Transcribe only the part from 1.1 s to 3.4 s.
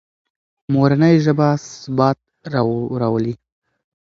ژبه ثبات راولي.